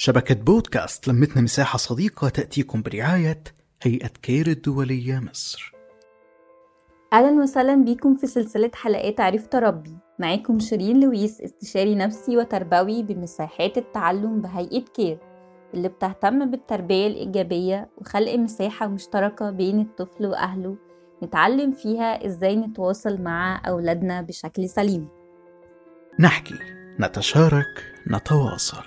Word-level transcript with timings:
شبكة 0.00 0.34
بودكاست 0.34 1.08
لمتنا 1.08 1.42
مساحة 1.42 1.76
صديقة 1.76 2.28
تأتيكم 2.28 2.82
برعاية 2.82 3.42
هيئة 3.82 4.10
كير 4.22 4.46
الدولية 4.46 5.18
مصر. 5.18 5.72
أهلا 7.12 7.42
وسهلا 7.42 7.74
بيكم 7.74 8.16
في 8.16 8.26
سلسلة 8.26 8.70
حلقات 8.74 9.20
عرفت 9.20 9.54
أربي 9.56 9.96
معاكم 10.18 10.58
شيرين 10.58 11.00
لويس 11.00 11.40
استشاري 11.40 11.94
نفسي 11.94 12.36
وتربوي 12.36 13.02
بمساحات 13.02 13.78
التعلم 13.78 14.40
بهيئة 14.40 14.84
كير 14.84 15.18
اللي 15.74 15.88
بتهتم 15.88 16.50
بالتربية 16.50 17.06
الإيجابية 17.06 17.90
وخلق 17.96 18.34
مساحة 18.34 18.86
مشتركة 18.86 19.50
بين 19.50 19.80
الطفل 19.80 20.26
وأهله 20.26 20.76
نتعلم 21.22 21.72
فيها 21.72 22.26
إزاي 22.26 22.56
نتواصل 22.56 23.22
مع 23.22 23.62
أولادنا 23.68 24.22
بشكل 24.22 24.68
سليم. 24.68 25.08
نحكي 26.20 26.54
نتشارك 27.00 27.94
نتواصل. 28.10 28.76